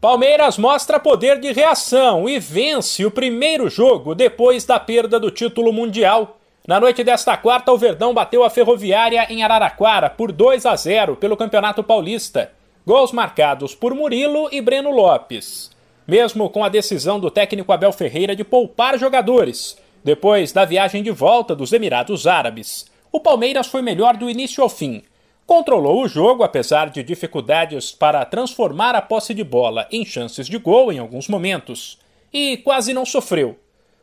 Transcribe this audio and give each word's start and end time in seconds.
Palmeiras 0.00 0.56
mostra 0.56 1.00
poder 1.00 1.40
de 1.40 1.50
reação 1.50 2.28
e 2.28 2.38
vence 2.38 3.04
o 3.04 3.10
primeiro 3.10 3.68
jogo 3.68 4.14
depois 4.14 4.64
da 4.64 4.78
perda 4.78 5.18
do 5.18 5.28
título 5.28 5.72
mundial. 5.72 6.38
Na 6.68 6.78
noite 6.78 7.02
desta 7.02 7.36
quarta, 7.36 7.72
o 7.72 7.76
Verdão 7.76 8.14
bateu 8.14 8.44
a 8.44 8.50
Ferroviária 8.50 9.26
em 9.28 9.42
Araraquara 9.42 10.08
por 10.08 10.30
2 10.30 10.66
a 10.66 10.76
0 10.76 11.16
pelo 11.16 11.36
Campeonato 11.36 11.82
Paulista. 11.82 12.52
Gols 12.86 13.10
marcados 13.10 13.74
por 13.74 13.92
Murilo 13.92 14.48
e 14.52 14.60
Breno 14.60 14.92
Lopes. 14.92 15.72
Mesmo 16.06 16.48
com 16.48 16.62
a 16.62 16.68
decisão 16.68 17.18
do 17.18 17.28
técnico 17.28 17.72
Abel 17.72 17.92
Ferreira 17.92 18.36
de 18.36 18.44
poupar 18.44 18.96
jogadores, 18.96 19.76
depois 20.04 20.52
da 20.52 20.64
viagem 20.64 21.02
de 21.02 21.10
volta 21.10 21.56
dos 21.56 21.72
Emirados 21.72 22.24
Árabes, 22.24 22.86
o 23.10 23.18
Palmeiras 23.18 23.66
foi 23.66 23.82
melhor 23.82 24.16
do 24.16 24.30
início 24.30 24.62
ao 24.62 24.68
fim 24.68 25.02
Controlou 25.48 26.02
o 26.02 26.08
jogo, 26.08 26.42
apesar 26.42 26.90
de 26.90 27.02
dificuldades 27.02 27.90
para 27.90 28.22
transformar 28.26 28.94
a 28.94 29.00
posse 29.00 29.32
de 29.32 29.42
bola 29.42 29.88
em 29.90 30.04
chances 30.04 30.46
de 30.46 30.58
gol 30.58 30.92
em 30.92 30.98
alguns 30.98 31.26
momentos, 31.26 31.98
e 32.30 32.58
quase 32.58 32.92
não 32.92 33.06
sofreu. 33.06 33.58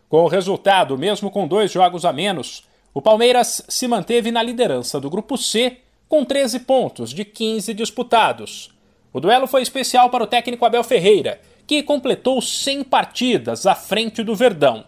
Com 0.10 0.24
o 0.24 0.28
resultado, 0.28 0.98
mesmo 0.98 1.30
com 1.30 1.48
dois 1.48 1.72
jogos 1.72 2.04
a 2.04 2.12
menos, 2.12 2.64
o 2.96 3.00
Palmeiras 3.00 3.64
se 3.70 3.88
manteve 3.88 4.32
na 4.32 4.42
liderança 4.42 5.00
do 5.00 5.08
Grupo 5.08 5.38
C 5.38 5.78
com 6.10 6.26
13 6.26 6.62
pontos 6.62 7.12
de 7.12 7.24
15 7.24 7.76
disputados. 7.76 8.72
O 9.14 9.20
duelo 9.20 9.46
foi 9.46 9.62
especial 9.62 10.10
para 10.10 10.24
o 10.24 10.28
técnico 10.28 10.66
Abel 10.66 10.84
Ferreira, 10.84 11.40
que 11.68 11.84
completou 11.84 12.42
100 12.42 12.86
partidas 12.86 13.68
à 13.68 13.76
frente 13.76 14.24
do 14.24 14.34
Verdão. 14.34 14.84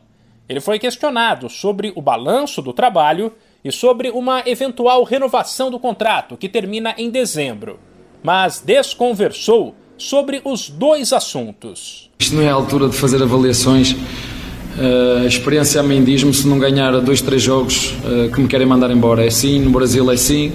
Ele 0.50 0.60
foi 0.60 0.80
questionado 0.80 1.50
sobre 1.52 1.94
o 1.96 2.02
balanço 2.02 2.64
do 2.64 2.74
trabalho 2.74 3.32
e 3.64 3.72
sobre 3.72 4.10
uma 4.10 4.44
eventual 4.46 5.04
renovação 5.04 5.70
do 5.70 5.80
contrato, 5.80 6.38
que 6.38 6.48
termina 6.48 6.94
em 6.98 7.10
dezembro, 7.10 7.80
mas 8.24 8.62
desconversou 8.66 9.76
sobre 9.98 10.42
os 10.44 10.70
dois 10.70 11.12
assuntos. 11.12 12.10
Isto 12.20 12.36
não 12.36 12.44
é 12.44 12.50
a 12.50 12.54
altura 12.54 12.88
de 12.88 12.96
fazer 12.96 13.22
avaliações. 13.22 13.92
Uh, 13.92 15.24
a 15.24 15.26
experiência 15.26 15.82
mim 15.82 16.04
diz-me 16.04 16.34
se 16.34 16.48
não 16.48 16.60
ganhar 16.60 16.92
dois, 17.02 17.20
três 17.20 17.42
jogos 17.42 17.94
uh, 18.04 18.32
que 18.32 18.40
me 18.40 18.48
querem 18.48 18.68
mandar 18.68 18.92
embora. 18.92 19.26
É 19.26 19.30
sim, 19.30 19.60
no 19.60 19.72
Brasil 19.72 20.10
é 20.12 20.18
sim, 20.18 20.52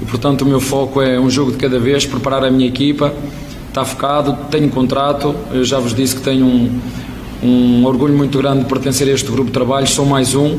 e 0.00 0.04
portanto 0.04 0.42
o 0.42 0.46
meu 0.46 0.60
foco 0.60 1.02
é 1.02 1.18
um 1.18 1.28
jogo 1.28 1.50
de 1.50 1.58
cada 1.58 1.78
vez, 1.78 2.06
preparar 2.06 2.44
a 2.44 2.50
minha 2.50 2.68
equipa. 2.68 3.12
Está 3.68 3.84
focado, 3.84 4.38
tenho 4.50 4.70
contrato, 4.70 5.34
eu 5.52 5.64
já 5.64 5.78
vos 5.78 5.92
disse 5.92 6.16
que 6.16 6.22
tenho 6.22 6.46
um, 6.46 6.80
um 7.42 7.84
orgulho 7.84 8.14
muito 8.14 8.38
grande 8.38 8.60
de 8.60 8.66
pertencer 8.66 9.06
a 9.08 9.10
este 9.10 9.30
grupo 9.30 9.46
de 9.46 9.52
trabalho, 9.52 9.86
sou 9.86 10.06
mais 10.06 10.34
um 10.34 10.58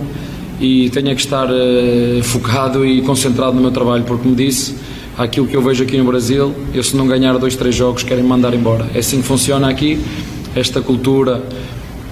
e 0.60 0.90
tenho 0.90 1.16
que 1.16 1.22
estar 1.22 1.48
uh, 1.50 2.24
focado 2.24 2.86
e 2.86 3.02
concentrado 3.02 3.54
no 3.54 3.62
meu 3.62 3.72
trabalho, 3.72 4.04
porque, 4.04 4.24
como 4.24 4.36
disse, 4.36 4.76
aquilo 5.18 5.48
que 5.48 5.56
eu 5.56 5.62
vejo 5.62 5.84
aqui 5.84 5.98
no 5.98 6.06
Brasil, 6.06 6.54
eu 6.74 6.84
se 6.84 6.96
não 6.96 7.08
ganhar 7.08 7.38
dois, 7.38 7.56
três 7.56 7.76
jogos, 7.76 8.04
querem 8.04 8.24
me 8.24 8.30
mandar 8.30 8.54
embora. 8.54 8.86
É 8.94 9.00
assim 9.00 9.22
que 9.22 9.28
funciona 9.28 9.70
aqui, 9.70 10.00
esta 10.56 10.82
cultura 10.82 11.44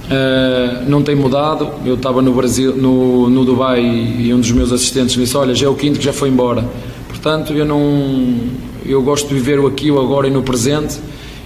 uh, 0.06 0.90
não 0.90 1.02
tem 1.02 1.16
mudado. 1.16 1.70
Eu 1.86 1.96
estava 1.96 2.22
no 2.22 2.34
Brasil, 2.34 2.76
no, 2.76 3.30
no 3.30 3.46
Dubai, 3.46 3.82
e 3.82 4.34
um 4.34 4.40
dos 4.40 4.52
meus 4.52 4.72
assistentes 4.72 5.16
me 5.16 5.24
disse: 5.24 5.38
Olha, 5.38 5.54
já 5.54 5.68
é 5.68 5.70
o 5.70 5.76
quinto 5.76 6.00
que 6.00 6.06
já 6.06 6.14
foi 6.14 6.30
embora. 6.30 6.64
Portanto, 7.08 7.54
eu 7.54 7.66
não. 7.66 8.38
Eu 8.86 9.02
gosto 9.02 9.28
de 9.28 9.34
viver 9.34 9.59
o 9.59 9.66
aqui, 9.66 9.90
o 9.90 10.00
agora 10.00 10.28
e 10.28 10.32
no 10.32 10.44
presente 10.44 11.00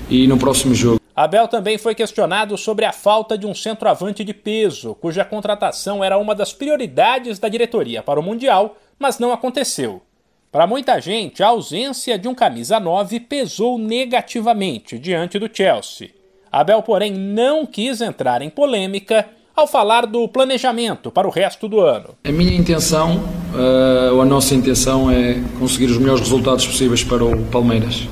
e 0.10 0.28
no 0.28 0.38
próximo 0.38 0.76
jogo. 0.76 0.99
Abel 1.20 1.50
também 1.50 1.78
foi 1.78 1.94
questionado 1.94 2.58
sobre 2.58 2.86
a 2.86 2.94
falta 2.94 3.38
de 3.38 3.46
um 3.46 3.54
centroavante 3.54 4.24
de 4.24 4.34
peso, 4.34 4.96
cuja 4.96 5.26
contratação 5.26 6.02
era 6.02 6.18
uma 6.18 6.34
das 6.34 6.54
prioridades 6.54 7.38
da 7.38 7.50
diretoria 7.50 8.02
para 8.02 8.18
o 8.18 8.24
Mundial, 8.24 8.78
mas 8.98 9.20
não 9.20 9.34
aconteceu. 9.34 10.02
Para 10.50 10.66
muita 10.66 10.98
gente, 11.02 11.44
a 11.44 11.50
ausência 11.50 12.18
de 12.18 12.30
um 12.30 12.34
camisa 12.34 12.80
9 12.80 13.20
pesou 13.20 13.78
negativamente 13.78 14.98
diante 14.98 15.38
do 15.38 15.50
Chelsea. 15.54 16.12
Abel, 16.50 16.82
porém, 16.82 17.12
não 17.12 17.66
quis 17.66 18.00
entrar 18.00 18.42
em 18.42 18.50
polêmica 18.50 19.28
ao 19.54 19.68
falar 19.68 20.06
do 20.06 20.26
planejamento 20.26 21.12
para 21.12 21.28
o 21.28 21.32
resto 21.32 21.68
do 21.68 21.82
ano. 21.82 22.16
A 22.24 22.32
minha 22.32 22.56
intenção, 22.56 23.18
uh, 23.18 24.16
ou 24.16 24.22
a 24.22 24.26
nossa 24.26 24.56
intenção, 24.56 25.12
é 25.12 25.36
conseguir 25.60 25.88
os 25.88 25.98
melhores 25.98 26.22
resultados 26.22 26.66
possíveis 26.66 27.04
para 27.04 27.26
o 27.26 27.46
Palmeiras 27.48 28.08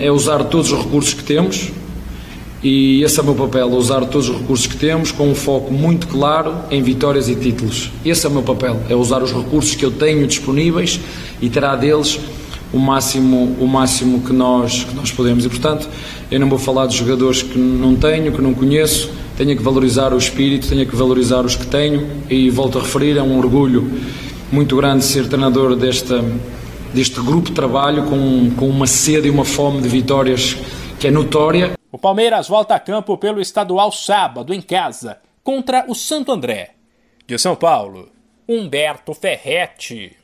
é 0.00 0.10
usar 0.10 0.44
todos 0.44 0.72
os 0.72 0.78
recursos 0.84 1.14
que 1.14 1.22
temos 1.22 1.70
e 2.62 3.02
esse 3.02 3.18
é 3.18 3.22
o 3.22 3.24
meu 3.24 3.34
papel, 3.34 3.68
usar 3.70 4.04
todos 4.06 4.28
os 4.28 4.36
recursos 4.36 4.66
que 4.68 4.76
temos 4.76 5.10
com 5.10 5.28
um 5.28 5.34
foco 5.34 5.72
muito 5.72 6.06
claro 6.06 6.54
em 6.70 6.80
vitórias 6.80 7.28
e 7.28 7.34
títulos. 7.34 7.90
Esse 8.04 8.24
é 8.24 8.28
o 8.28 8.32
meu 8.32 8.42
papel, 8.42 8.80
é 8.88 8.94
usar 8.94 9.20
os 9.20 9.32
recursos 9.32 9.74
que 9.74 9.84
eu 9.84 9.90
tenho 9.90 10.26
disponíveis 10.28 11.00
e 11.40 11.48
terá 11.48 11.74
deles 11.74 12.20
o 12.72 12.78
máximo, 12.78 13.56
o 13.60 13.66
máximo 13.66 14.20
que, 14.20 14.32
nós, 14.32 14.84
que 14.84 14.94
nós 14.94 15.10
podemos. 15.10 15.44
E, 15.44 15.48
portanto, 15.48 15.88
eu 16.30 16.38
não 16.38 16.48
vou 16.48 16.58
falar 16.58 16.86
de 16.86 16.96
jogadores 16.96 17.42
que 17.42 17.58
não 17.58 17.96
tenho, 17.96 18.32
que 18.32 18.40
não 18.40 18.54
conheço, 18.54 19.10
tenho 19.36 19.56
que 19.56 19.62
valorizar 19.62 20.14
o 20.14 20.18
espírito, 20.18 20.68
tenho 20.68 20.86
que 20.86 20.94
valorizar 20.94 21.44
os 21.44 21.56
que 21.56 21.66
tenho 21.66 22.06
e 22.30 22.48
volto 22.48 22.78
a 22.78 22.82
referir, 22.82 23.18
é 23.18 23.22
um 23.22 23.38
orgulho 23.38 23.90
muito 24.52 24.76
grande 24.76 25.04
ser 25.04 25.26
treinador 25.26 25.74
desta 25.74 26.24
deste 26.92 27.20
grupo 27.20 27.48
de 27.48 27.52
trabalho 27.52 28.04
com, 28.04 28.54
com 28.56 28.68
uma 28.68 28.86
sede 28.86 29.28
e 29.28 29.30
uma 29.30 29.44
fome 29.44 29.80
de 29.80 29.88
vitórias 29.88 30.56
que 31.00 31.08
é 31.08 31.10
notória. 31.10 31.72
O 31.90 31.98
Palmeiras 31.98 32.48
volta 32.48 32.74
a 32.74 32.80
campo 32.80 33.16
pelo 33.16 33.40
estadual 33.40 33.90
sábado 33.90 34.52
em 34.54 34.60
casa 34.60 35.18
contra 35.42 35.84
o 35.88 35.94
Santo 35.94 36.32
André. 36.32 36.74
De 37.26 37.38
São 37.38 37.56
Paulo, 37.56 38.10
Humberto 38.48 39.14
Ferretti. 39.14 40.16